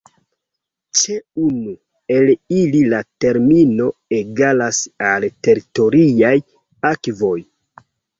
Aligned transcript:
Ĉe 0.99 1.15
unu 1.47 1.73
el 2.15 2.31
ili 2.59 2.79
la 2.93 3.01
termino 3.25 3.89
egalas 4.21 4.79
al 5.11 5.27
teritoriaj 5.49 6.33
akvoj. 6.91 7.37